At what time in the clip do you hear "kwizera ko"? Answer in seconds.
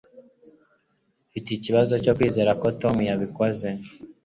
2.17-2.67